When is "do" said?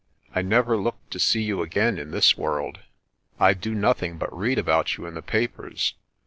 3.53-3.75